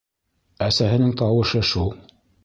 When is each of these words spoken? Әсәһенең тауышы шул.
Әсәһенең 0.67 1.13
тауышы 1.21 1.61
шул. 1.73 1.93